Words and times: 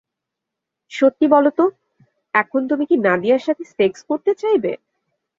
সত্যি 0.91 1.25
বলো 1.27 1.51
ত, 1.51 1.59
এখন 2.33 2.61
কি 2.61 2.69
তুমি 2.69 2.85
নাদিয়ার 3.05 3.41
সাথে 3.41 3.63
সেক্স 3.71 3.99
করতে 4.09 4.31
চাইবে? 4.41 4.71